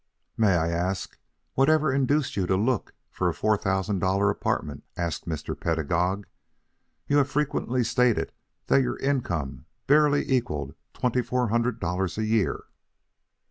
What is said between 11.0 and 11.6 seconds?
four